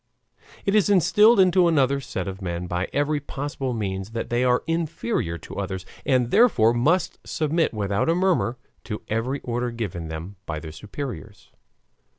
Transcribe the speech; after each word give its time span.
It 0.65 0.73
is 0.73 0.89
instilled 0.89 1.39
into 1.39 1.67
another 1.67 2.01
set 2.01 2.27
of 2.27 2.41
men 2.41 2.65
by 2.65 2.87
every 2.91 3.19
possible 3.19 3.71
means 3.71 4.13
that 4.13 4.31
they 4.31 4.43
are 4.43 4.63
inferior 4.65 5.37
to 5.37 5.57
others, 5.57 5.85
and 6.07 6.31
therefore 6.31 6.73
must 6.73 7.19
submit 7.23 7.71
without 7.71 8.09
a 8.09 8.15
murmur 8.15 8.57
to 8.85 9.03
every 9.09 9.41
order 9.41 9.69
given 9.69 10.07
them 10.07 10.37
by 10.47 10.57
their 10.59 10.71
superiors. 10.71 11.51